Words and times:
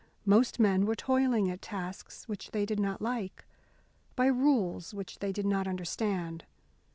Most 0.25 0.59
men 0.59 0.87
were 0.87 0.95
toiling 0.95 1.47
at 1.51 1.61
tasks 1.61 2.27
which 2.27 2.49
they 2.49 2.65
did 2.65 2.79
not 2.79 3.03
like, 3.03 3.45
by 4.15 4.25
rules 4.25 4.95
which 4.95 5.19
they 5.19 5.31
did 5.31 5.45
not 5.45 5.67
understand. 5.67 6.43